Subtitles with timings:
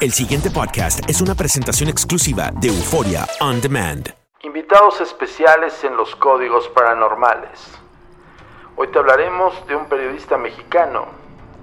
[0.00, 4.08] El siguiente podcast es una presentación exclusiva de Euforia On Demand.
[4.40, 7.78] Invitados especiales en los códigos paranormales.
[8.76, 11.04] Hoy te hablaremos de un periodista mexicano.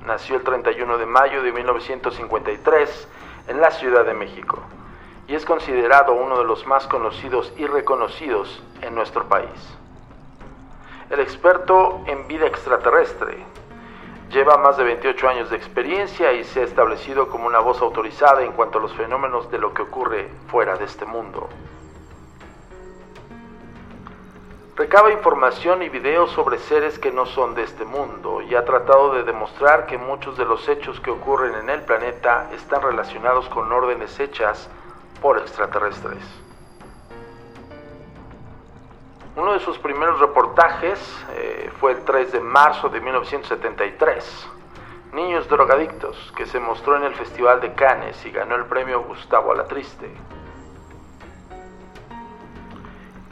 [0.06, 3.08] Nació el 31 de mayo de 1953
[3.48, 4.60] en la Ciudad de México
[5.28, 9.50] y es considerado uno de los más conocidos y reconocidos en nuestro país.
[11.10, 13.44] El experto en vida extraterrestre
[14.30, 18.44] lleva más de 28 años de experiencia y se ha establecido como una voz autorizada
[18.44, 21.48] en cuanto a los fenómenos de lo que ocurre fuera de este mundo.
[24.76, 29.12] Recaba información y videos sobre seres que no son de este mundo y ha tratado
[29.14, 33.72] de demostrar que muchos de los hechos que ocurren en el planeta están relacionados con
[33.72, 34.70] órdenes hechas
[35.20, 36.47] por extraterrestres.
[39.38, 41.00] Uno de sus primeros reportajes
[41.36, 44.50] eh, fue el 3 de marzo de 1973.
[45.14, 49.52] Niños drogadictos, que se mostró en el Festival de Cannes y ganó el premio Gustavo
[49.52, 50.10] Alatriste.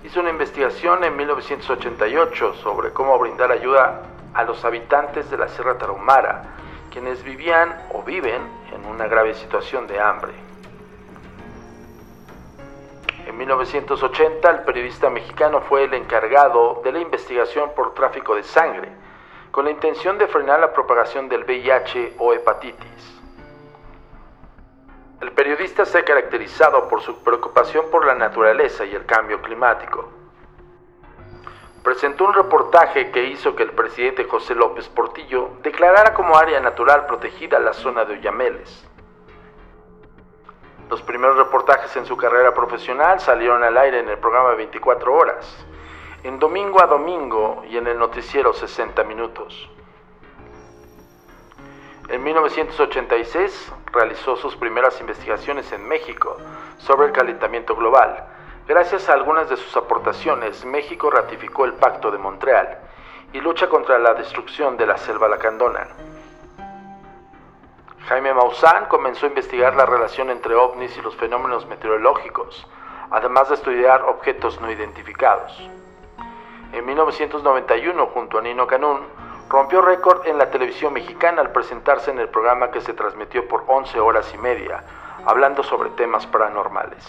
[0.03, 4.03] Hizo una investigación en 1988 sobre cómo brindar ayuda
[4.35, 6.43] a los habitantes de la Sierra Tarahumara,
[6.91, 10.44] quienes vivían o viven en una grave situación de hambre.
[13.35, 18.89] En 1980, el periodista mexicano fue el encargado de la investigación por tráfico de sangre,
[19.51, 23.21] con la intención de frenar la propagación del VIH o hepatitis.
[25.19, 30.09] El periodista se ha caracterizado por su preocupación por la naturaleza y el cambio climático.
[31.83, 37.05] Presentó un reportaje que hizo que el presidente José López Portillo declarara como área natural
[37.05, 38.87] protegida la zona de Oyameles.
[40.89, 45.65] Los primeros reportajes en su carrera profesional salieron al aire en el programa 24 horas,
[46.23, 49.69] en domingo a domingo y en el noticiero 60 minutos.
[52.07, 56.37] En 1986 realizó sus primeras investigaciones en México
[56.77, 58.23] sobre el calentamiento global.
[58.67, 62.77] Gracias a algunas de sus aportaciones, México ratificó el Pacto de Montreal
[63.33, 65.87] y lucha contra la destrucción de la selva lacandona.
[68.07, 72.67] Jaime Maussan comenzó a investigar la relación entre ovnis y los fenómenos meteorológicos,
[73.09, 75.51] además de estudiar objetos no identificados.
[76.71, 78.99] En 1991, junto a Nino Canún,
[79.49, 83.63] rompió récord en la televisión mexicana al presentarse en el programa que se transmitió por
[83.65, 84.83] 11 horas y media,
[85.25, 87.03] hablando sobre temas paranormales.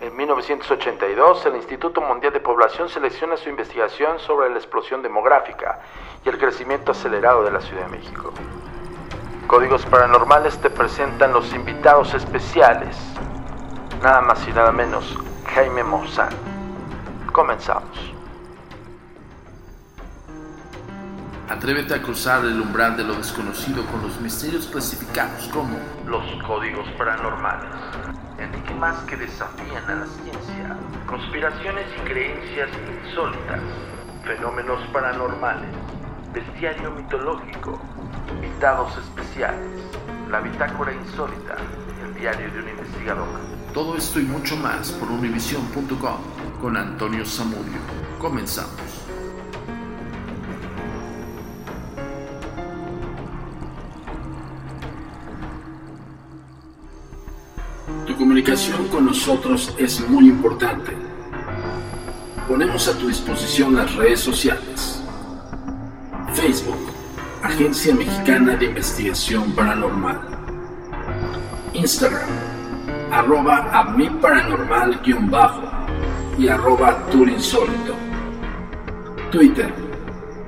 [0.00, 5.78] En 1982, el Instituto Mundial de Población selecciona su investigación sobre la explosión demográfica
[6.24, 8.32] y el crecimiento acelerado de la Ciudad de México.
[9.46, 12.96] Códigos Paranormales te presentan los invitados especiales,
[14.02, 15.18] nada más y nada menos,
[15.54, 16.30] Jaime Maussan.
[17.32, 18.12] Comenzamos.
[21.48, 25.76] Atrévete a cruzar el umbral de lo desconocido con los misterios clasificados como
[26.06, 27.70] los códigos paranormales,
[28.38, 30.76] enigmas que desafían a la ciencia,
[31.06, 32.70] conspiraciones y creencias
[33.04, 33.60] insólitas,
[34.24, 35.68] fenómenos paranormales,
[36.32, 37.78] bestiario mitológico,
[38.30, 39.21] invitados especiales,
[40.30, 41.56] la bitácora insólita,
[42.04, 43.28] el diario de un investigador.
[43.72, 46.18] todo esto y mucho más por univision.com
[46.60, 47.80] con Antonio Zamudio.
[48.18, 48.70] Comenzamos.
[58.06, 60.92] Tu comunicación con nosotros es muy importante.
[62.46, 65.02] Ponemos a tu disposición las redes sociales.
[66.34, 66.81] Facebook,
[67.52, 70.18] Agencia Mexicana de Investigación Paranormal.
[71.74, 72.30] Instagram,
[73.12, 75.60] arroba a mi paranormal guion bajo
[76.38, 77.94] y arroba turinsólito.
[79.30, 79.70] Twitter,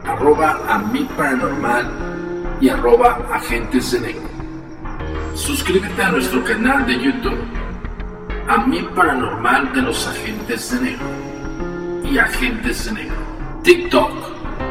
[0.07, 4.29] arroba a mi paranormal y arroba agentes de negro.
[5.35, 7.45] Suscríbete a nuestro canal de YouTube,
[8.49, 11.07] a mi paranormal de los agentes de negro
[12.03, 13.17] y agentes de negro.
[13.63, 14.11] TikTok,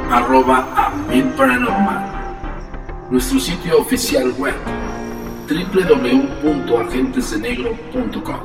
[0.09, 2.22] arroba a mi paranormal.
[3.13, 4.55] Nuestro sitio oficial web,
[5.47, 8.39] www.agentesdenegro.com.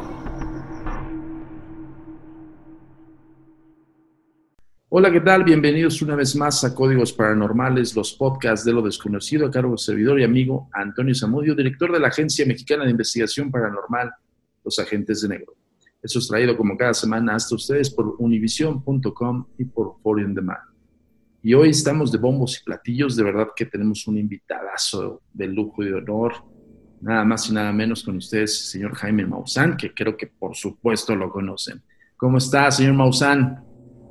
[4.90, 5.44] Hola, ¿qué tal?
[5.44, 9.78] Bienvenidos una vez más a Códigos Paranormales, los podcasts de lo desconocido, a cargo del
[9.78, 14.12] servidor y amigo Antonio Zamudio, director de la Agencia Mexicana de Investigación Paranormal,
[14.62, 15.54] Los Agentes de Negro.
[16.02, 20.77] Eso es traído como cada semana hasta ustedes por univision.com y por Foreign Demand.
[21.40, 25.85] Y hoy estamos de bombos y platillos, de verdad que tenemos un invitadazo de lujo
[25.85, 26.35] y de honor,
[27.00, 31.14] nada más y nada menos con ustedes, señor Jaime Maussan, que creo que por supuesto
[31.14, 31.81] lo conocen.
[32.17, 33.64] ¿Cómo está, señor Maussan?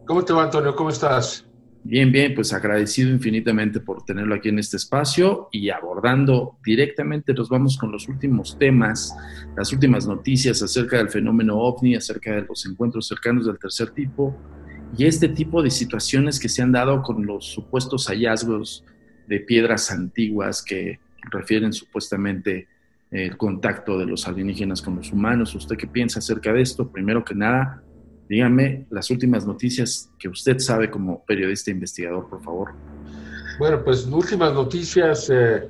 [0.06, 0.74] ¿Cómo te va, Antonio?
[0.74, 1.46] ¿Cómo estás?
[1.84, 7.50] Bien, bien, pues agradecido infinitamente por tenerlo aquí en este espacio y abordando directamente nos
[7.50, 9.14] vamos con los últimos temas,
[9.56, 14.34] las últimas noticias acerca del fenómeno ovni, acerca de los encuentros cercanos del tercer tipo
[14.96, 18.86] y este tipo de situaciones que se han dado con los supuestos hallazgos
[19.28, 21.00] de piedras antiguas que
[21.32, 22.68] refieren supuestamente
[23.12, 25.56] el contacto de los alienígenas con los humanos.
[25.56, 26.90] ¿Usted qué piensa acerca de esto?
[26.90, 27.84] Primero que nada,
[28.30, 32.74] dígame las últimas noticias que usted sabe como periodista investigador, por favor.
[33.60, 35.30] Bueno, pues últimas noticias.
[35.30, 35.70] Eh,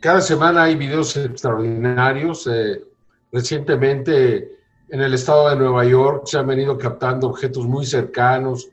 [0.00, 2.46] cada semana hay videos extraordinarios.
[2.46, 2.82] Eh,
[3.30, 4.57] recientemente
[4.90, 8.68] en el estado de Nueva York se han venido captando objetos muy cercanos.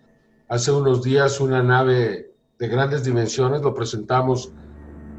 [0.47, 4.51] Hace unos días una nave de grandes dimensiones, lo presentamos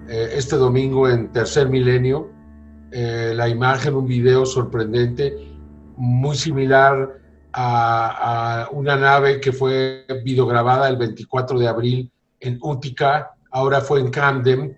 [0.08, 2.30] eh, este domingo en Tercer Milenio.
[2.90, 5.36] la imagen, un video sorprendente,
[5.96, 7.18] muy similar
[7.52, 14.10] a, una nave que fue videograbada el 24 de abril en Utica, ahora fue en
[14.10, 14.76] Camden.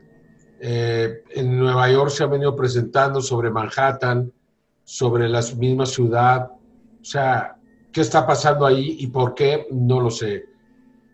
[0.61, 4.33] Eh, en Nueva York se ha venido presentando sobre Manhattan,
[4.89, 6.51] sobre la misma ciudad.
[6.51, 7.59] O sea,
[7.93, 9.67] ¿qué está pasando ahí y por qué?
[9.71, 10.47] No lo sé.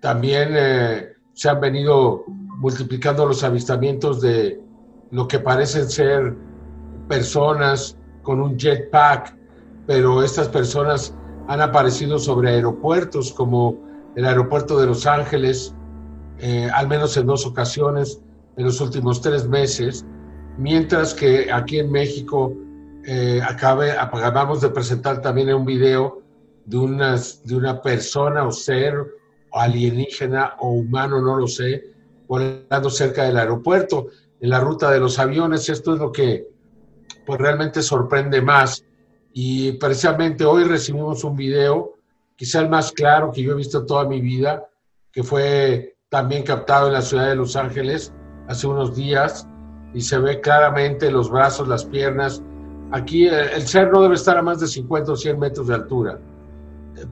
[0.01, 4.61] También eh, se han venido multiplicando los avistamientos de
[5.11, 6.37] lo que parecen ser
[7.09, 9.37] personas con un jetpack,
[9.89, 11.13] pero estas personas
[11.49, 13.77] han aparecido sobre aeropuertos como
[14.15, 15.75] el aeropuerto de Los Ángeles,
[16.39, 18.23] eh, al menos en dos ocasiones
[18.57, 20.07] en los últimos tres meses,
[20.59, 22.55] mientras que aquí en México
[23.07, 26.23] eh, acabe, acabamos de presentar también un video
[26.65, 28.95] de, unas, de una persona o ser
[29.53, 31.85] alienígena o humano, no lo sé,
[32.27, 34.09] volando cerca del aeropuerto,
[34.41, 35.69] en la ruta de los aviones.
[35.69, 36.49] Esto es lo que
[37.27, 38.85] pues, realmente sorprende más
[39.33, 41.95] y precisamente hoy recibimos un video,
[42.37, 44.69] quizá el más claro que yo he visto toda mi vida,
[45.11, 48.13] que fue también captado en la ciudad de Los Ángeles
[48.49, 49.49] hace unos días
[49.93, 52.43] y se ve claramente los brazos, las piernas.
[52.93, 56.19] Aquí el ser no debe estar a más de 50 o 100 metros de altura.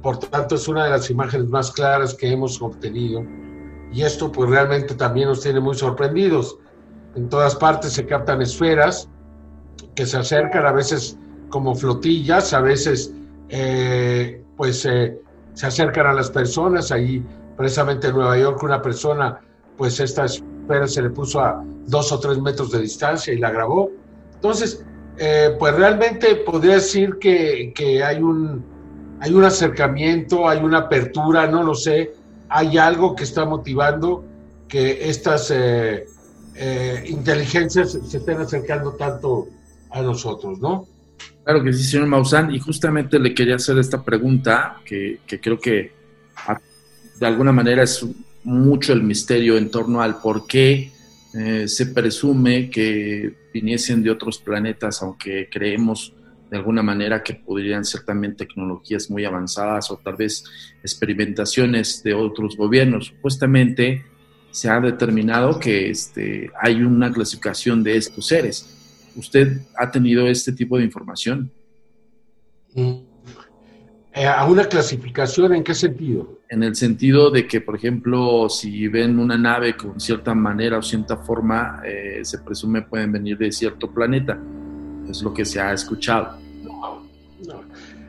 [0.01, 3.25] Por tanto, es una de las imágenes más claras que hemos obtenido.
[3.93, 6.57] Y esto pues realmente también nos tiene muy sorprendidos.
[7.15, 9.09] En todas partes se captan esferas
[9.95, 11.19] que se acercan, a veces
[11.51, 13.13] como flotillas, a veces
[13.49, 15.21] eh, pues eh,
[15.55, 17.23] se acercan a las personas, ahí
[17.57, 19.41] precisamente en Nueva York una persona,
[19.77, 23.51] pues esta esfera se le puso a dos o tres metros de distancia y la
[23.51, 23.91] grabó.
[24.35, 24.85] Entonces,
[25.19, 28.65] eh, pues realmente podría decir que, que, hay, un,
[29.21, 32.13] hay un acercamiento, hay una apertura, no lo sé,
[32.49, 34.25] hay algo que está motivando
[34.69, 35.53] que estas
[37.07, 39.49] inteligencias se estén acercando tanto
[39.91, 40.87] a nosotros, ¿no?
[41.45, 45.93] Claro que sí, señor Maussan, y justamente le quería hacer esta pregunta, que, creo que
[47.19, 48.07] de alguna manera es
[48.45, 50.92] mucho el misterio en torno al por qué
[51.35, 56.13] eh, se presume que viniesen de otros planetas, aunque creemos
[56.51, 60.45] de alguna manera que podrían ser también tecnologías muy avanzadas o tal vez
[60.83, 63.07] experimentaciones de otros gobiernos.
[63.07, 64.05] Supuestamente
[64.51, 68.79] se ha determinado que este, hay una clasificación de estos seres
[69.15, 71.51] ¿Usted ha tenido este tipo de información?
[72.75, 73.12] Mm.
[74.15, 76.41] Eh, ¿A una clasificación en qué sentido?
[76.49, 80.83] En el sentido de que, por ejemplo, si ven una nave con cierta manera o
[80.83, 84.39] cierta forma, eh, se presume pueden venir de cierto planeta.
[85.09, 86.37] Es lo que se ha escuchado.
[86.63, 87.03] No,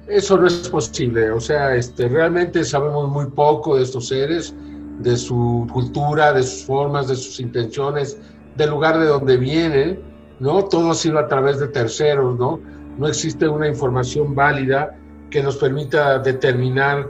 [0.07, 1.31] eso no es posible.
[1.31, 4.53] O sea, este, realmente sabemos muy poco de estos seres,
[4.99, 8.17] de su cultura, de sus formas, de sus intenciones,
[8.57, 10.65] del lugar de donde vienen ¿no?
[10.65, 12.59] Todo ha sido a través de terceros, ¿no?
[12.97, 14.95] No existe una información válida
[15.33, 17.07] que nos permita determinar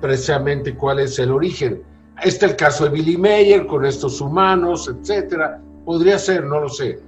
[0.00, 1.80] precisamente cuál es el origen.
[2.24, 5.62] Este es el caso de Billy Mayer con estos humanos, etcétera.
[5.84, 6.98] Podría ser, no lo sé.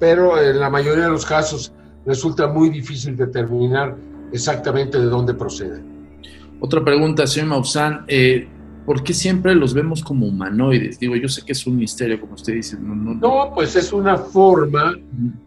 [0.00, 1.72] Pero en la mayoría de los casos
[2.04, 3.96] resulta muy difícil determinar
[4.32, 6.18] exactamente de dónde proceden.
[6.58, 8.04] Otra pregunta, señor Maussan.
[8.08, 8.48] Eh,
[8.84, 10.98] ¿por qué siempre los vemos como humanoides?
[10.98, 12.76] Digo, yo sé que es un misterio, como usted dice.
[12.80, 14.96] No, pues es una forma,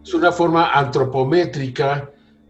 [0.01, 2.09] es una forma antropométrica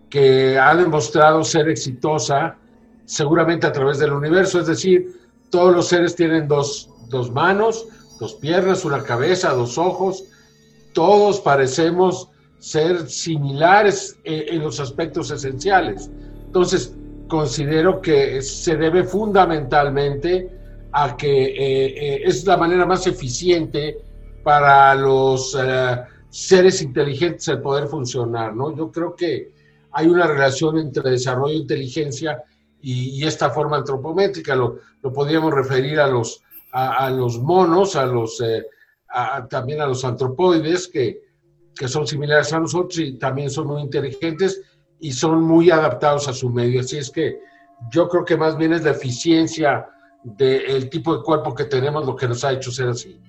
[0.10, 2.58] que ha demostrado ser exitosa,
[3.06, 7.88] seguramente a través del universo, es decir, todos los seres tienen dos, dos manos,
[8.20, 10.26] dos piernas, una cabeza, dos ojos,
[10.94, 16.10] todos parecemos ser similares en, en los aspectos esenciales.
[16.46, 16.94] Entonces,
[17.30, 20.50] considero que se debe fundamentalmente
[20.92, 23.98] a que eh, eh, es la manera más eficiente
[24.44, 25.98] para los eh,
[26.30, 28.76] seres inteligentes el poder funcionar, ¿no?
[28.76, 29.52] Yo creo que
[29.92, 32.44] hay una relación entre desarrollo e inteligencia
[32.82, 34.56] y, esta forma antropométrica.
[34.56, 36.42] Lo, lo podríamos referir a los,
[36.72, 38.66] a, los monos, a los, eh,
[39.50, 41.22] también a los antropoides, que,
[41.76, 44.62] que son similares a nosotros y también son muy inteligentes
[45.00, 46.82] y son muy adaptados a su medio.
[46.82, 47.40] Así es que
[47.92, 49.88] yo creo que más bien es la eficiencia
[50.24, 53.20] del tipo de cuerpo que tenemos lo que nos ha hecho ser así.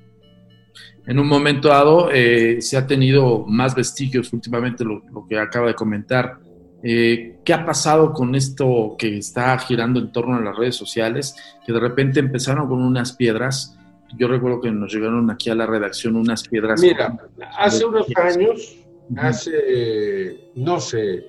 [1.06, 5.74] En un momento dado eh, se ha tenido más vestigios últimamente, lo, que acaba de
[5.74, 6.38] comentar.
[6.82, 11.34] Eh, ¿Qué ha pasado con esto que está girando en torno a las redes sociales?
[11.66, 13.76] Que de repente empezaron con unas piedras.
[14.18, 16.80] Yo recuerdo que nos llegaron aquí a la redacción unas piedras.
[16.80, 17.16] Mira,
[17.58, 18.76] hace unos años,
[19.16, 21.26] hace, no sé,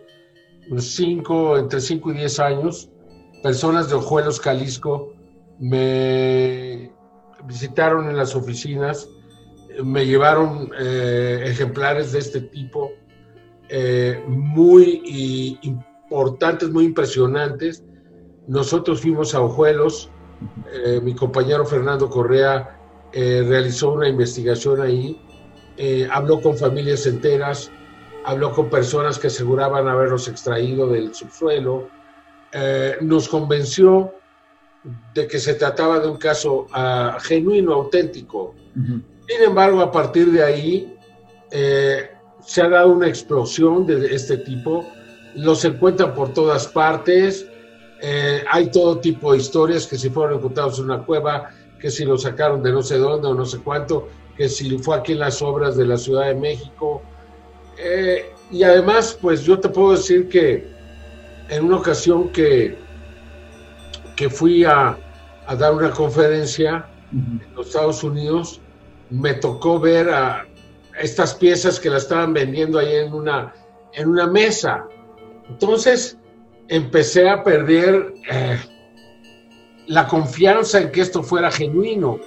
[0.69, 2.89] unos cinco, entre 5 y 10 años,
[3.43, 5.13] personas de Ojuelos, Jalisco,
[5.59, 6.91] me
[7.45, 9.09] visitaron en las oficinas,
[9.83, 12.91] me llevaron eh, ejemplares de este tipo,
[13.71, 17.83] eh, muy importantes, muy impresionantes.
[18.47, 20.09] Nosotros fuimos a Ojuelos,
[20.73, 22.77] eh, mi compañero Fernando Correa
[23.13, 25.21] realizó una investigación ahí,
[26.11, 27.69] habló con familias enteras,
[28.23, 31.89] habló con personas que aseguraban haberlos extraído del subsuelo,
[33.01, 34.13] nos convenció
[35.13, 38.55] de que se trataba de un caso uh, genuino, auténtico.
[38.73, 40.97] Sin embargo, a partir de ahí
[41.51, 42.09] eh,
[42.43, 44.87] se ha dado una explosión de este tipo,
[45.35, 47.47] los encuentran por todas partes,
[48.01, 52.05] eh, hay todo tipo de historias que si fueron encontrados en una cueva, que si
[52.05, 55.19] lo sacaron de no sé dónde o no sé cuánto, que si fue aquí en
[55.19, 57.01] las obras de la Ciudad de México.
[57.77, 60.69] Eh, y además, pues yo te puedo decir que
[61.49, 62.77] en una ocasión que
[64.21, 64.95] que fui a,
[65.57, 68.61] dar una conferencia en los Estados Unidos,
[69.09, 70.45] me tocó ver a
[71.01, 73.53] estas piezas que la estaban vendiendo ahí en una,
[73.93, 74.85] en una mesa.
[75.49, 76.17] Entonces
[76.67, 78.59] empecé a perder eh,
[79.87, 82.19] la confianza en que esto fuera genuino.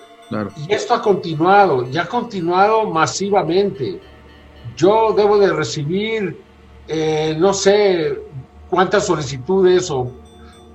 [0.67, 4.01] Y esto ha continuado, ya ha continuado masivamente.
[4.77, 6.41] Yo debo de recibir,
[6.89, 8.19] eh, no sé
[8.69, 10.11] cuántas solicitudes o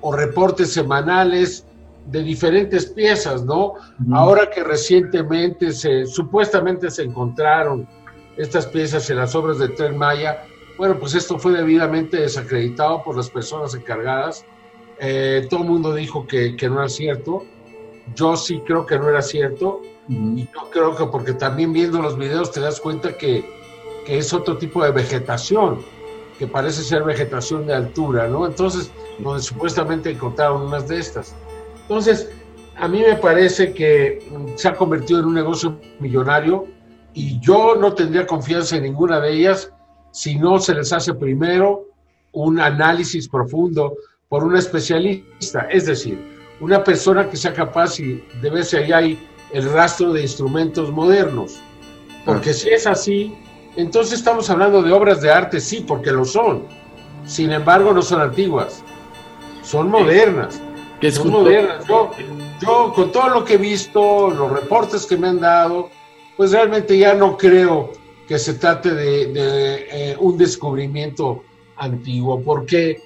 [0.01, 1.65] o reportes semanales
[2.07, 3.73] de diferentes piezas, ¿no?
[4.11, 7.87] Ahora que recientemente se supuestamente se encontraron
[8.37, 10.43] estas piezas en las obras de Tren Maya,
[10.77, 14.45] bueno, pues esto fue debidamente desacreditado por las personas encargadas.
[14.99, 17.43] Eh, todo el mundo dijo que, que, no era cierto.
[18.15, 19.81] Yo sí creo que no era cierto.
[20.07, 23.45] Y yo creo que porque también viendo los videos te das cuenta que,
[24.05, 25.79] que es otro tipo de vegetación
[26.39, 28.47] que parece ser vegetación de altura, ¿no?
[28.47, 28.89] Entonces,
[29.19, 31.35] donde supuestamente encontraron unas de estas.
[31.89, 32.29] Entonces,
[32.77, 34.23] a mí me parece que
[34.55, 36.67] se ha convertido en un negocio millonario
[37.15, 39.73] y yo no tendría confianza en ninguna de ellas
[40.11, 41.87] si no se les hace primero
[42.31, 43.95] un análisis profundo
[44.27, 46.23] por un especialista, es decir,
[46.61, 50.91] una persona que sea capaz y de ver si ahí hay el rastro de instrumentos
[50.91, 51.59] modernos.
[52.23, 53.35] Porque si es así,
[53.77, 56.67] entonces estamos hablando de obras de arte, sí, porque lo son.
[57.25, 58.83] Sin embargo, no son antiguas,
[59.63, 60.61] son modernas.
[60.99, 61.85] ¿Qué son modernas.
[62.61, 65.89] Yo, con todo lo que he visto, los reportes que me han dado,
[66.35, 67.91] pues realmente ya no creo
[68.27, 71.43] que se trate de, eh, un descubrimiento
[71.77, 73.01] antiguo, porque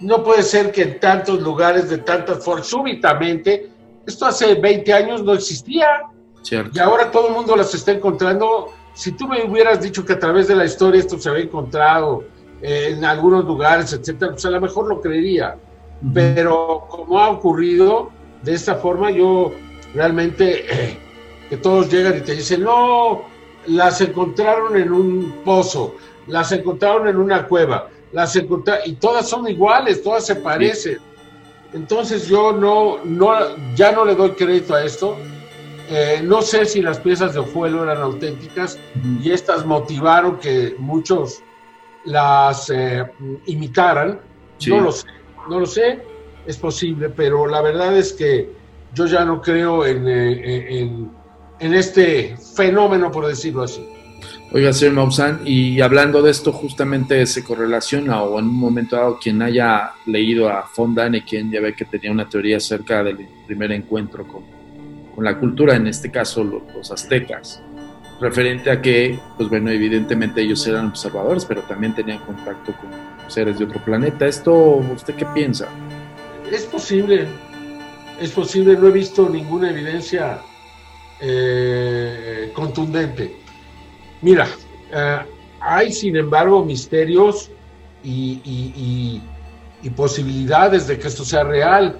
[0.00, 3.70] no puede ser que en tantos lugares de tantas formas, súbitamente,
[4.06, 6.02] esto hace 20 años no existía,
[6.50, 10.18] y ahora todo el mundo las está encontrando si tú me hubieras dicho que a
[10.18, 12.24] través de la historia esto se había encontrado
[12.60, 15.56] eh, en algunos lugares, etcétera, pues a lo mejor lo creería.
[16.14, 18.10] Pero como ha ocurrido
[18.42, 19.52] de esta forma, yo
[19.94, 20.98] realmente eh,
[21.48, 23.22] que todos llegan y te dicen, no,
[23.66, 29.48] las encontraron en un pozo, las encontraron en una cueva, las encontraron, y todas son
[29.48, 30.98] iguales, todas se parecen.
[31.72, 33.34] Entonces yo no, no,
[33.74, 35.16] ya no le doy crédito a esto.
[35.90, 38.78] Eh, no sé si las piezas de Ojuelo eran auténticas
[39.22, 41.42] y estas motivaron que muchos
[42.04, 43.04] las eh,
[43.46, 44.20] imitaran.
[44.66, 45.06] No lo sé,
[45.48, 46.00] no lo sé,
[46.46, 48.50] es posible, pero la verdad es que
[48.94, 50.80] yo ya no creo en, eh,
[51.60, 53.86] en, este fenómeno, por decirlo así.
[54.52, 59.18] Oiga, señor Maussan, y hablando de esto, justamente se correlaciona, o en un momento dado,
[59.18, 63.72] quien haya leído a Fondan, quien ya ve que tenía una teoría acerca del primer
[63.72, 64.58] encuentro con
[65.18, 67.60] con la cultura, en este caso los, aztecas,
[68.20, 72.90] referente a que, pues bueno, evidentemente ellos eran observadores, pero también tenían contacto con
[73.30, 74.26] seres de otro planeta.
[74.26, 75.68] ¿Esto usted qué piensa?
[76.50, 77.26] Es posible,
[78.20, 80.40] es posible, no he visto ninguna evidencia
[81.20, 83.36] eh, contundente.
[84.22, 84.48] Mira,
[84.92, 85.18] eh,
[85.60, 87.50] hay sin embargo misterios
[88.02, 89.20] y,
[89.82, 91.98] y posibilidades de que esto sea real.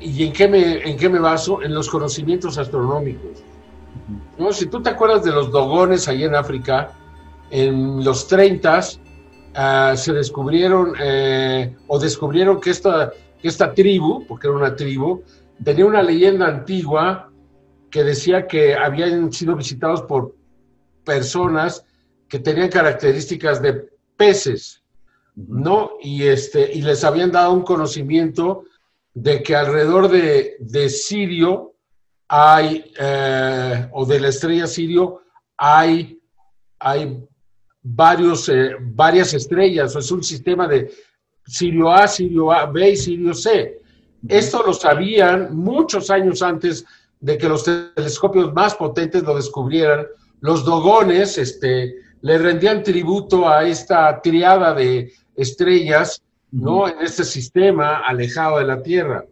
[0.00, 1.62] ¿Y en qué me, en qué me baso?
[1.62, 3.42] En los conocimientos astronómicos.
[4.38, 4.52] ¿No?
[4.52, 6.92] Si tú te acuerdas de los dogones ahí en África,
[7.50, 8.80] en los 30
[9.54, 15.22] ah, se descubrieron eh, o descubrieron que esta, que esta tribu, porque era una tribu,
[15.62, 17.30] tenía una leyenda antigua
[17.90, 20.34] que decía que habían sido visitados por
[21.04, 21.84] personas
[22.28, 24.82] que tenían características de peces,
[25.34, 25.92] ¿no?
[26.02, 28.64] Y, este, y les habían dado un conocimiento
[29.14, 31.74] de que alrededor de, de Sirio
[32.28, 35.22] hay, eh, o de la estrella Sirio,
[35.56, 36.20] hay,
[36.78, 37.24] hay
[37.82, 40.90] varios, eh, varias estrellas, o es un sistema de
[41.46, 43.80] Sirio A, Sirio A, B y Sirio C.
[44.28, 46.84] Esto lo sabían muchos años antes
[47.20, 50.06] de que los telescopios más potentes lo descubrieran.
[50.40, 56.88] Los dogones este, le rendían tributo a esta triada de estrellas, ¿no?
[56.88, 59.24] En este sistema alejado de la Tierra.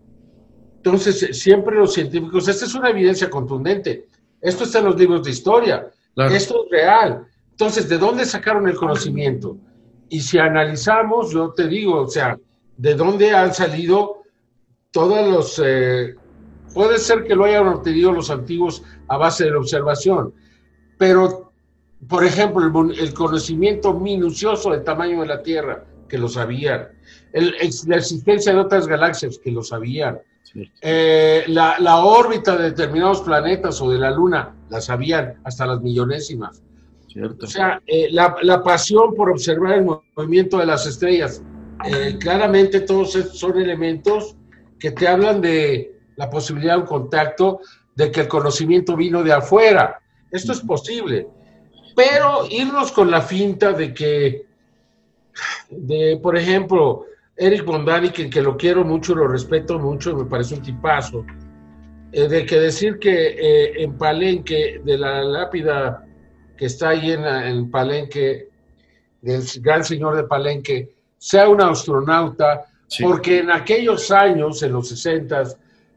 [0.87, 4.07] Entonces, siempre los científicos, esta es una evidencia contundente.
[4.41, 5.91] Esto está en los libros de historia.
[6.31, 7.27] Esto es real.
[7.51, 9.59] Entonces, ¿de dónde sacaron el conocimiento?
[10.09, 12.39] Y si analizamos, yo te digo, o sea,
[12.77, 14.23] ¿de dónde han salido
[14.93, 15.61] todos los...
[15.65, 16.15] Eh,
[16.73, 20.35] puede ser que lo hayan obtenido los antiguos a base de la observación,
[20.99, 21.51] pero,
[22.09, 26.87] por ejemplo, el, conocimiento minucioso del tamaño de la Tierra, que lo sabían,
[27.33, 30.21] la existencia de otras galaxias, que lo sabían,
[30.81, 36.63] eh, la, órbita de determinados planetas o de la Luna, la sabían hasta las millonésimas.
[37.41, 41.43] O sea, eh, la, pasión por observar el movimiento de las estrellas,
[42.21, 44.37] claramente todos son elementos
[44.79, 47.61] que te hablan de la posibilidad de un contacto,
[47.95, 50.01] de que el conocimiento vino de afuera.
[50.31, 51.29] Esto es posible.
[51.95, 54.47] Pero irnos con la finta de que,
[55.71, 60.55] de, por ejemplo, Eric von que, que lo quiero mucho, lo respeto mucho, me parece
[60.55, 61.25] un tipazo,
[62.13, 66.07] eh, de que decir que eh, en Palenque, de la lápida
[66.57, 68.49] que está ahí en, en Palenque,
[69.21, 72.65] del gran señor de Palenque, sea un astronauta,
[73.03, 75.43] porque en aquellos años, en los 60,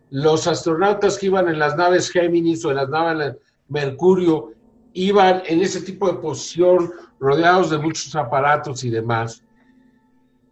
[0.09, 3.35] los astronautas que iban en las naves Géminis o en las naves
[3.67, 4.53] Mercurio,
[4.93, 9.43] iban en ese tipo de posición, rodeados de muchos aparatos y demás.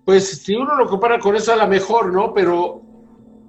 [0.07, 2.33] Pues si uno lo compara con eso, a lo mejor, ¿no?
[2.33, 2.81] Pero,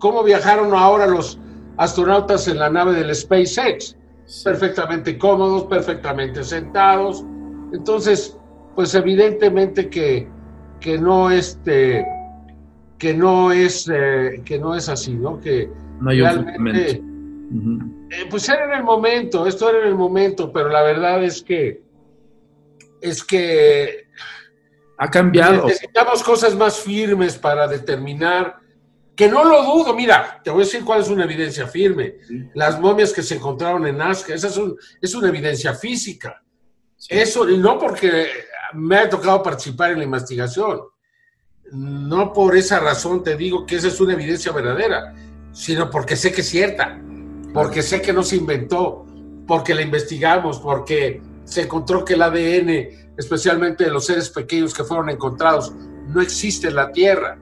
[0.00, 1.38] ¿cómo viajaron ahora los
[1.76, 3.96] astronautas en la nave del SpaceX?
[4.42, 7.24] Perfectamente cómodos, perfectamente sentados.
[7.72, 8.36] Entonces,
[8.74, 10.28] pues evidentemente que,
[10.80, 12.04] que no este
[12.98, 15.40] que no es, eh, que no es así, ¿no?
[15.40, 17.00] Que no hay realmente,
[18.10, 21.40] eh, pues era en el momento, esto era en el momento, pero la verdad es
[21.40, 21.80] que
[23.00, 24.07] es que
[24.98, 25.66] ha cambiado.
[25.66, 28.58] Necesitamos cosas más firmes para determinar,
[29.14, 32.16] que no lo dudo, mira, te voy a decir cuál es una evidencia firme.
[32.54, 34.60] Las momias que se encontraron en Nazca, esa es,
[35.00, 36.42] es una evidencia física.
[37.08, 38.26] Eso, y no porque
[38.74, 40.80] me ha tocado participar en la investigación,
[41.72, 45.14] no por esa razón te digo que esa es una evidencia verdadera,
[45.52, 47.00] sino porque sé que es cierta,
[47.52, 49.06] porque sé que no se inventó,
[49.46, 54.84] porque la investigamos, porque se encontró que el ADN, especialmente de los seres pequeños que
[54.84, 55.74] fueron encontrados,
[56.06, 57.38] no existe en la Tierra.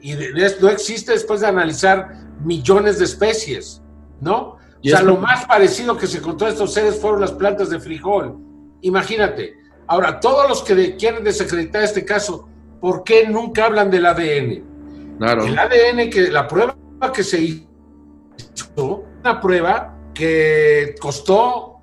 [0.00, 2.08] Y no existe después de analizar
[2.42, 3.82] millones de especies,
[4.20, 4.56] ¿no?
[4.58, 7.80] o sea, lo más parecido que se encontró a estos seres fueron las plantas de
[7.80, 8.38] frijol.
[8.82, 9.54] Imagínate.
[9.88, 12.48] Ahora, todos los que quieren desacreditar este caso
[12.80, 15.18] ¿por qué nunca hablan del ADN?
[15.18, 15.44] Claro.
[15.44, 16.76] El ADN, que la prueba
[17.12, 21.80] que se hizo, una prueba que costó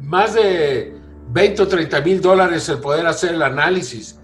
[0.00, 0.94] más de
[1.34, 4.16] 20 o 30 mil dólares el poder hacer el análisis.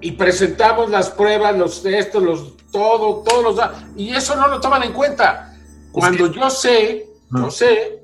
[0.00, 4.82] Y presentamos las pruebas, los estos, los todo, todos los y eso no lo toman
[4.82, 5.54] en cuenta.
[5.92, 8.00] Cuando yo sé, yo sé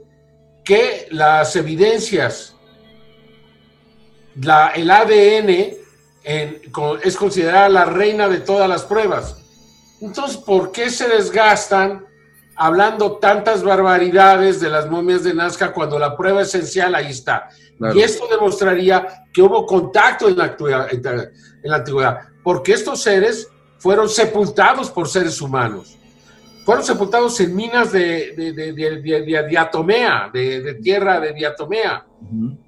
[0.62, 2.54] que las evidencias,
[4.42, 5.78] la, el ADN
[7.02, 9.38] es considerada la reina de todas las pruebas.
[10.02, 12.04] Entonces, ¿por qué se desgastan
[12.58, 17.48] hablando tantas barbaridades de las momias de Nazca cuando la prueba esencial ahí está?
[17.94, 20.56] Y esto demostraría que hubo contacto en la,
[20.90, 25.96] en la antigüedad, porque estos seres fueron sepultados por seres humanos.
[26.64, 32.04] Fueron sepultados en minas de, de, diatomea, de, tierra de diatomea,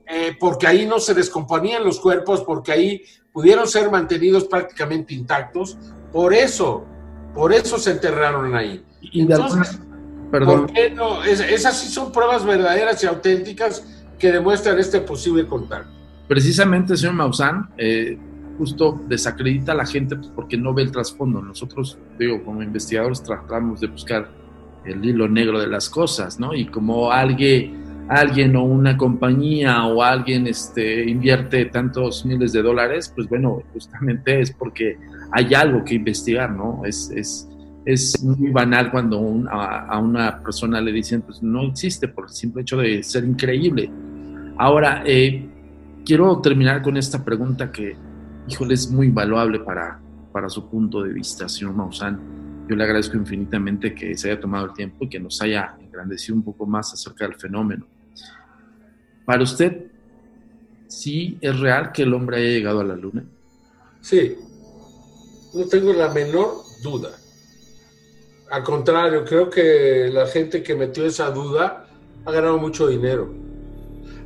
[0.07, 5.77] eh, porque ahí no se descomponían los cuerpos, porque ahí pudieron ser mantenidos prácticamente intactos,
[6.13, 6.87] por eso,
[7.35, 8.83] por eso se enterraron ahí.
[9.13, 9.81] Entonces,
[10.31, 10.67] perdón.
[10.67, 11.23] ¿por qué no?
[11.25, 13.85] esas sí son pruebas verdaderas y auténticas
[14.19, 15.91] que demuestran este posible contacto.
[16.29, 18.17] Precisamente, señor Maussan, eh,
[18.57, 21.43] justo desacredita a la gente pues, porque no ve el trasfondo.
[21.43, 24.29] Nosotros, digo, como investigadores tratamos de buscar
[24.85, 26.55] el hilo negro de las cosas, ¿no?
[26.55, 33.13] Y como alguien, alguien o una compañía o alguien este, invierte tantos miles de dólares,
[33.15, 34.99] pues bueno, justamente es porque
[35.33, 36.83] hay algo que investigar, ¿no?
[36.85, 37.49] Es, es,
[37.85, 39.19] es muy banal cuando
[39.51, 43.91] a, una persona le dicen, pues no existe por el simple hecho de ser increíble.
[44.59, 45.49] Ahora, eh,
[46.05, 47.97] quiero terminar con esta pregunta que,
[48.49, 50.01] híjole, es muy valuable para,
[50.33, 52.21] para su punto de vista, señor Maussan.
[52.69, 56.37] Yo le agradezco infinitamente que se haya tomado el tiempo y que nos haya engrandecido
[56.37, 57.87] un poco más acerca del fenómeno.
[59.25, 59.87] Para usted,
[60.87, 63.25] ¿sí es real que el hombre haya llegado a la luna?
[64.01, 64.37] Sí,
[65.55, 67.11] no tengo la menor duda.
[68.51, 71.87] Al contrario, creo que la gente que metió esa duda
[72.25, 73.33] ha ganado mucho dinero.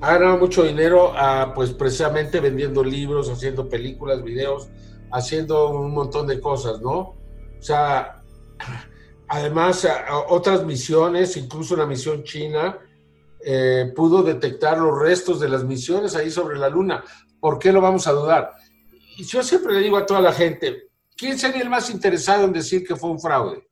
[0.00, 4.68] Ha ganado mucho dinero a, pues precisamente vendiendo libros, haciendo películas, videos,
[5.12, 6.98] haciendo un montón de cosas, ¿no?
[6.98, 8.22] O sea,
[9.28, 9.87] además
[10.28, 12.78] otras misiones, incluso una misión china,
[13.44, 17.04] eh, pudo detectar los restos de las misiones ahí sobre la luna.
[17.40, 18.52] ¿Por qué lo vamos a dudar?
[19.18, 22.54] Y yo siempre le digo a toda la gente, ¿quién sería el más interesado en
[22.54, 23.68] decir que fue un fraude?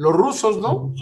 [0.00, 0.94] Los rusos, ¿no?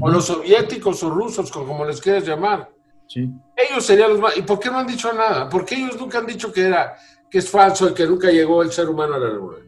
[0.00, 2.68] O los soviéticos o rusos, como les quieras llamar.
[3.06, 3.30] Sí.
[3.56, 4.36] Ellos serían los más.
[4.36, 5.48] ¿Y por qué no han dicho nada?
[5.48, 6.96] Porque ellos nunca han dicho que era
[7.30, 9.58] que es falso y que nunca llegó el ser humano a la luna.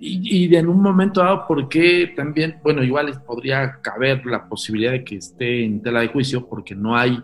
[0.00, 4.90] Y, y en un momento dado, ¿por qué también, bueno, igual podría caber la posibilidad
[4.90, 7.22] de que esté en tela de juicio porque no hay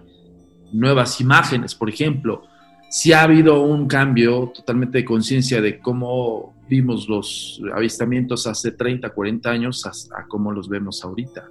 [0.72, 2.44] nuevas imágenes, por ejemplo,
[2.92, 9.08] si ha habido un cambio totalmente de conciencia de cómo vimos los avistamientos hace 30,
[9.08, 11.48] 40 años a, cómo los vemos ahorita.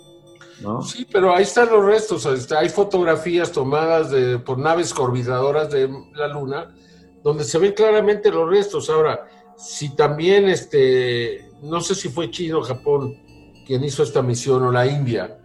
[0.62, 0.84] ¿no?
[0.84, 2.28] Sí, pero ahí están los restos.
[2.28, 6.76] Este, hay fotografías tomadas de, por naves orbitadoras de la Luna
[7.24, 8.88] donde se ven claramente los restos.
[8.92, 9.28] Ahora,
[9.58, 13.18] si también, este, no sé si fue China o Japón
[13.66, 15.40] quien hizo esta misión o la India,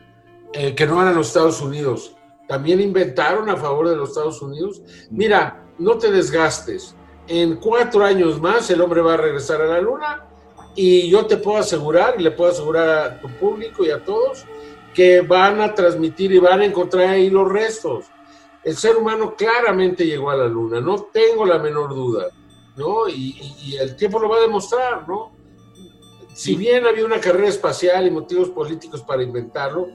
[0.52, 2.14] eh, que no eran los Estados Unidos,
[2.46, 4.82] también inventaron a favor de los Estados Unidos.
[5.11, 6.95] Mira, no te desgastes
[7.29, 10.25] en cuatro años más el hombre va a regresar a la luna
[10.75, 14.45] y yo te puedo asegurar y le puedo asegurar a tu público y a todos
[14.95, 18.07] que van a transmitir y van a encontrar ahí los restos.
[18.62, 22.29] El ser humano claramente llegó a la luna, no tengo la menor duda,
[22.77, 23.09] ¿no?
[23.09, 25.33] Y, el tiempo lo va a demostrar, ¿no?
[26.35, 29.87] Si bien había una carrera espacial y motivos políticos para inventarlo,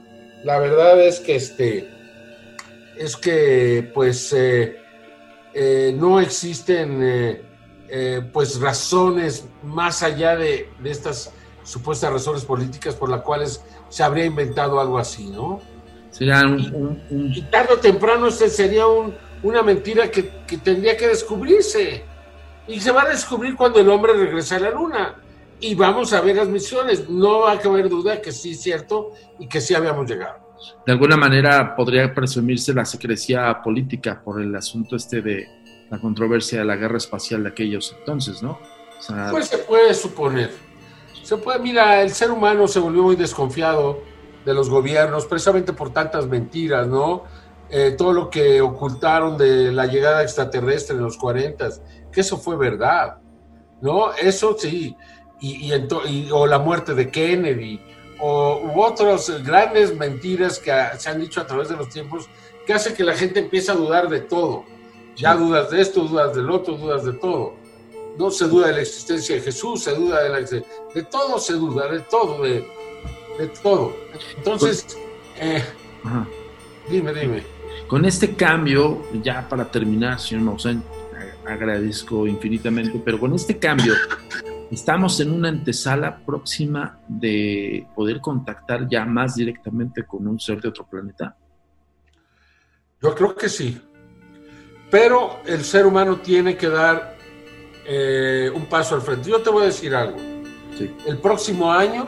[0.44, 1.88] la verdad es que este,
[2.96, 4.81] es que pues eh,
[5.54, 7.42] eh, no existen eh,
[7.88, 14.24] eh, pues razones más allá de, estas supuestas razones políticas por las cuales se habría
[14.24, 15.60] inventado algo así, ¿no?
[16.10, 18.84] Sería un, Y, tarde o temprano este sería
[19.42, 20.22] una mentira que,
[20.62, 22.04] tendría que descubrirse.
[22.68, 25.16] Y se va a descubrir cuando el hombre regrese a la luna.
[25.60, 27.08] Y vamos a ver las misiones.
[27.08, 30.41] No va a haber duda que sí es cierto y que sí habíamos llegado
[30.86, 35.48] de alguna manera podría presumirse la secrecía política por el asunto este de
[35.90, 38.58] la controversia de la guerra espacial de aquellos entonces, ¿no?
[39.30, 40.50] pues se puede suponer.
[41.22, 44.02] Se puede, mira, el ser humano se volvió muy desconfiado
[44.44, 47.24] de los gobiernos, precisamente por tantas mentiras, ¿no?
[47.70, 51.68] Eh, todo lo que ocultaron de la llegada extraterrestre en los 40,
[52.12, 53.18] que eso fue verdad,
[53.80, 54.12] ¿no?
[54.12, 54.96] Eso sí,
[55.40, 57.80] y, y, o la muerte de Kennedy,
[58.24, 62.28] o, u otras grandes mentiras que se han dicho a través de los tiempos
[62.64, 64.64] que hace que la gente empiece a dudar de todo.
[65.16, 67.54] Ya dudas de esto, dudas del otro, dudas de todo.
[68.16, 71.54] No se duda de la existencia de Jesús, se duda de la de todo se
[71.54, 72.64] duda, de todo, de,
[73.60, 73.96] todo.
[74.36, 74.86] Entonces,
[75.36, 75.64] eh,
[76.88, 77.42] dime, dime.
[77.88, 80.84] Con este cambio, ya para terminar, señor Maussan,
[81.44, 83.94] agradezco infinitamente, pero con este cambio
[84.72, 90.68] estamos en una antesala próxima de poder contactar ya más directamente con un ser de
[90.68, 91.36] otro planeta?
[93.02, 93.80] Yo creo que sí.
[94.90, 97.16] Pero el ser humano tiene que dar
[97.84, 99.30] eh, un paso al frente.
[99.30, 100.16] Yo te voy a decir algo.
[101.06, 102.06] El próximo año,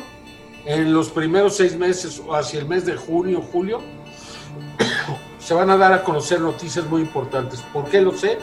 [0.65, 3.81] en los primeros seis meses o hacia el mes de junio, julio,
[5.39, 7.61] se van a dar a conocer noticias muy importantes.
[7.73, 8.39] ¿Por qué lo sé?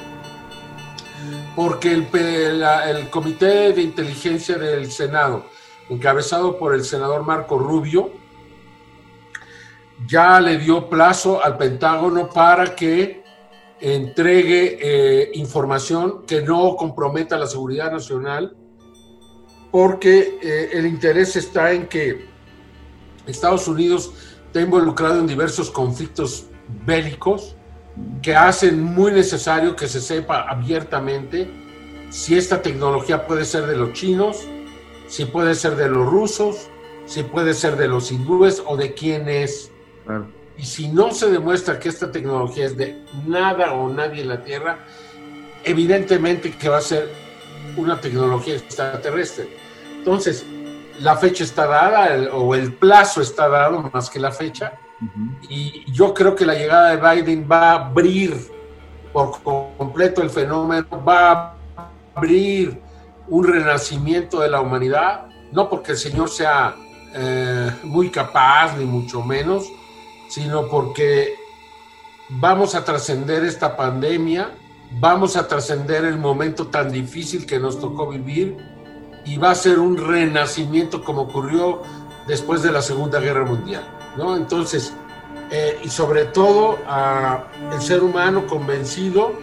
[1.55, 5.45] Porque el, Comité de Inteligencia del Senado,
[5.89, 8.11] encabezado por el senador Marco Rubio,
[10.07, 13.23] ya le dio plazo al Pentágono para que
[13.79, 18.55] entregue eh, información que no comprometa la seguridad nacional,
[19.71, 22.29] porque eh, el interés está en que
[23.25, 24.11] Estados Unidos
[24.47, 26.47] está involucrado en diversos conflictos
[26.85, 27.55] bélicos,
[28.21, 31.49] que hacen muy necesario que se sepa abiertamente
[32.09, 34.47] si esta tecnología puede ser de los chinos,
[35.07, 36.69] si puede ser de los rusos,
[37.05, 39.71] si puede ser de los hindúes o de quién es.
[40.57, 44.43] Y si no se demuestra que esta tecnología es de nada o nadie en la
[44.43, 44.79] Tierra,
[45.63, 47.09] evidentemente que va a ser
[47.77, 49.49] una tecnología extraterrestre.
[49.97, 50.45] Entonces,
[50.99, 54.73] la fecha está dada o el plazo está dado más que la fecha.
[55.49, 58.35] Y yo creo que la llegada de Biden va a abrir
[59.11, 61.55] por completo el fenómeno, va a
[62.15, 62.79] abrir
[63.27, 66.75] un renacimiento de la humanidad, no porque el Señor sea
[67.13, 69.65] eh, muy capaz, ni mucho menos,
[70.29, 71.35] sino porque
[72.29, 74.51] vamos a trascender esta pandemia,
[74.99, 78.57] vamos a trascender el momento tan difícil que nos tocó vivir
[79.25, 81.81] y va a ser un renacimiento como ocurrió
[82.27, 83.83] después de la Segunda Guerra Mundial,
[84.17, 84.35] ¿no?
[84.35, 84.93] Entonces,
[85.51, 89.33] eh, y sobre todo a el ser humano convencido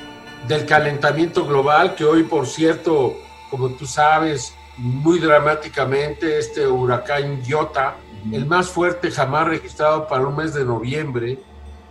[0.47, 3.15] del calentamiento global, que hoy, por cierto,
[3.51, 7.97] como tú sabes, muy dramáticamente, este huracán Iota,
[8.33, 11.39] el más fuerte jamás registrado para un mes de noviembre,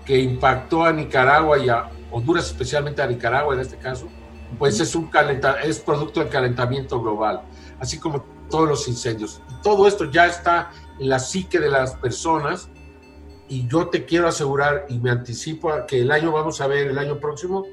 [0.06, 4.08] que impactó a Nicaragua y a Honduras, especialmente a Nicaragua en este caso,
[4.58, 7.42] pues es, un calenta es producto del calentamiento global,
[7.80, 9.42] así como todos los incendios.
[9.64, 12.70] Todo esto ya está en la psique de las personas
[13.50, 16.88] y yo te quiero asegurar y me anticipo a que el año vamos a ver,
[16.88, 17.66] el año próximo,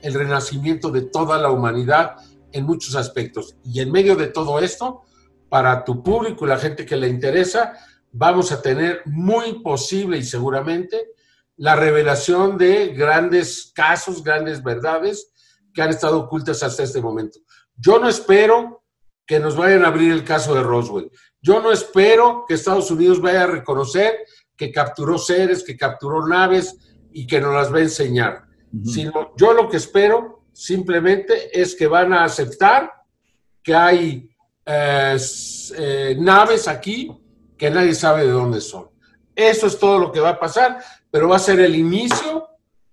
[0.00, 2.16] el renacimiento de toda la humanidad
[2.52, 3.56] en muchos aspectos.
[3.64, 5.02] Y en medio de todo esto,
[5.48, 7.74] para tu público y la gente que le interesa,
[8.12, 11.08] vamos a tener muy posible y seguramente
[11.56, 15.32] la revelación de grandes casos, grandes verdades
[15.74, 17.40] que han estado ocultas hasta este momento.
[17.76, 18.77] Yo no espero
[19.28, 21.10] que nos vayan a abrir el caso de Roswell.
[21.42, 24.24] Yo no espero que Estados Unidos vaya a reconocer
[24.56, 26.74] que capturó seres, que capturó naves
[27.12, 28.46] y que nos las va a enseñar.
[28.84, 32.90] Sino yo lo que espero simplemente es que van a aceptar
[33.62, 34.30] que hay
[34.64, 35.16] eh,
[35.76, 37.10] eh, naves aquí
[37.56, 38.88] que nadie sabe de dónde son.
[39.36, 40.78] Eso es todo lo que va a pasar,
[41.10, 42.48] pero va a ser el inicio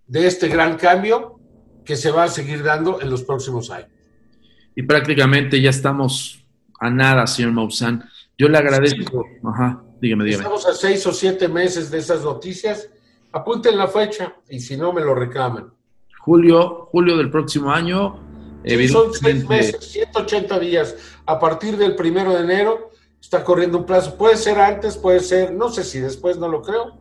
[0.05, 1.39] de este gran cambio
[1.85, 3.94] que se va a seguir dando en los próximos años.
[4.75, 6.45] Y prácticamente ya estamos
[6.79, 8.09] a nada, señor Maussan.
[8.37, 9.25] Yo le agradezco.
[9.43, 10.43] Ajá, dígame, dígame.
[10.43, 12.89] Estamos a seis o siete meses de esas noticias.
[13.31, 15.73] Apunten la fecha y si no, me lo reclaman.
[16.19, 18.19] Julio, julio del próximo año.
[18.89, 20.95] son seis meses, 180 días.
[21.25, 24.17] A partir del primero de enero está corriendo un plazo.
[24.17, 26.97] Puede ser antes, puede ser, no sé si después, no lo creo,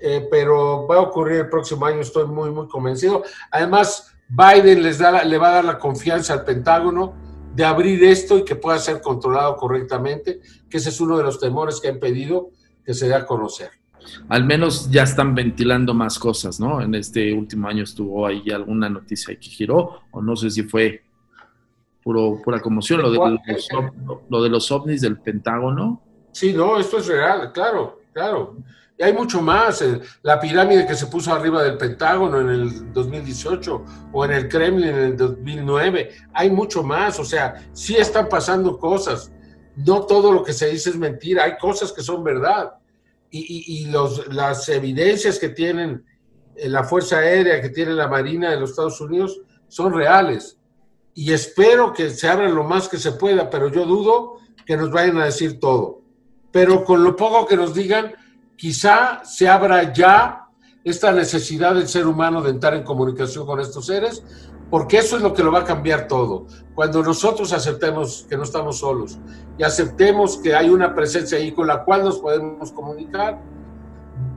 [0.00, 3.22] eh, pero va a ocurrir el próximo año, estoy muy, muy convencido.
[3.50, 7.14] Además, Biden les da, le va a dar la confianza al Pentágono
[7.54, 11.40] de abrir esto y que pueda ser controlado correctamente, que ese es uno de los
[11.40, 12.50] temores que han pedido
[12.84, 13.70] que se dé a conocer
[14.28, 16.80] al menos ya están ventilando más cosas, ¿no?
[16.80, 21.02] En este último año estuvo ahí alguna noticia que giró, o no sé si fue
[22.02, 23.68] puro, pura conmoción, lo de, los,
[24.28, 26.02] lo de los ovnis del Pentágono.
[26.32, 28.56] Sí, no, esto es real, claro, claro.
[28.98, 29.80] Y hay mucho más.
[29.82, 34.48] Eh, la pirámide que se puso arriba del Pentágono en el 2018 o en el
[34.48, 36.10] Kremlin en el 2009.
[36.34, 37.18] Hay mucho más.
[37.20, 39.30] O sea, sí están pasando cosas.
[39.76, 41.44] No todo lo que se dice es mentira.
[41.44, 42.72] Hay cosas que son verdad
[43.30, 46.04] y, los, las evidencias que tienen
[46.56, 50.58] eh, la Fuerza Aérea, que tiene la Marina de los Estados Unidos, son reales.
[51.14, 54.90] Y espero que se abran lo más que se pueda, pero yo dudo que nos
[54.90, 56.02] vayan a decir todo.
[56.50, 58.14] Pero con lo poco que nos digan,
[58.58, 60.48] quizá se abra ya
[60.84, 64.22] esta necesidad del ser humano de entrar en comunicación con estos seres,
[64.68, 66.46] porque eso es lo que lo va a cambiar todo.
[66.74, 69.18] Cuando nosotros aceptemos que no estamos solos
[69.56, 73.40] y aceptemos que hay una presencia ahí con la cual nos podemos comunicar,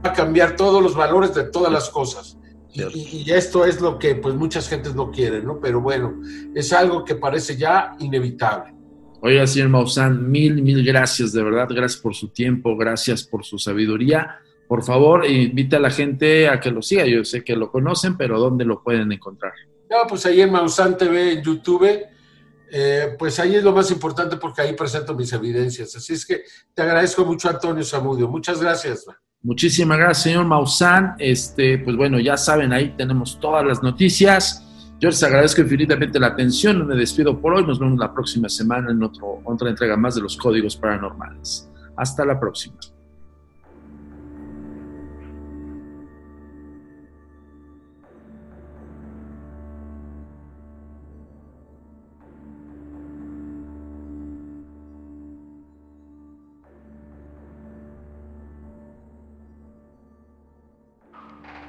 [0.05, 2.37] va a cambiar todos los valores de todas las cosas.
[2.73, 5.59] Y, esto es lo que pues muchas gentes no quieren, ¿no?
[5.59, 6.21] Pero bueno,
[6.55, 8.73] es algo que parece ya inevitable.
[9.23, 13.59] Oiga, señor Maussan, mil, mil gracias, de verdad, gracias por su tiempo, gracias por su
[13.59, 14.39] sabiduría.
[14.67, 17.05] Por favor, invite a la gente a que lo siga.
[17.05, 19.51] Yo sé que lo conocen, pero ¿dónde lo pueden encontrar?
[19.89, 21.87] No, pues ahí en Maussan TV, en YouTube,
[22.71, 25.95] eh, pues ahí es lo más importante porque ahí presento mis evidencias.
[25.95, 28.27] Así es que te agradezco mucho, Antonio Zamudio.
[28.27, 29.05] Muchas gracias.
[29.43, 31.15] Muchísimas gracias, señor Maussan.
[31.19, 34.65] Este, pues bueno, ya saben, ahí tenemos todas las noticias.
[35.01, 36.85] Yo les agradezco infinitamente la atención.
[36.85, 37.65] Me despido por hoy.
[37.65, 41.67] Nos vemos la próxima semana en otro, otra entrega más de los códigos paranormales.
[41.97, 42.77] Hasta la próxima.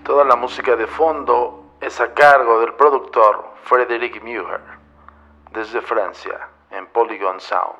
[0.04, 4.60] Toda la música de fondo es a cargo del productor Frederick Muir.
[5.52, 7.76] desde Francia, en Polygon Sound.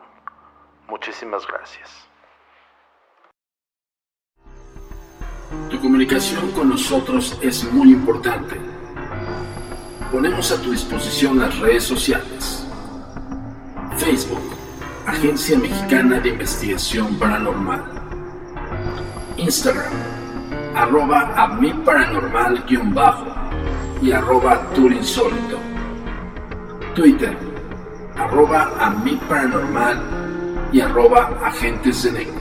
[0.89, 2.07] Muchísimas gracias.
[5.71, 8.61] Tu comunicación con nosotros es muy importante.
[10.11, 12.67] Ponemos a tu disposición las redes sociales.
[13.97, 14.55] Facebook,
[15.07, 17.85] Agencia Mexicana de Investigación Paranormal.
[19.39, 19.93] Instagram,
[20.75, 23.52] arroba a mi bajo
[24.03, 25.61] y arroba turinsólito.
[26.95, 27.37] Twitter,
[28.17, 30.03] arroba a mi paranormal
[30.73, 32.41] y arroba agentes de negro.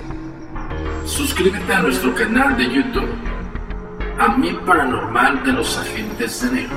[1.05, 3.11] Suscríbete a nuestro canal de YouTube,
[4.17, 6.75] a mi paranormal de los agentes de negro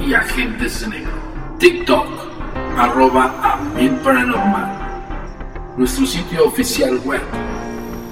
[0.00, 1.12] y agentes de negro.
[1.58, 2.08] TikTok,
[2.76, 4.82] arroba a mi paranormal.
[5.76, 7.22] Nuestro sitio oficial web,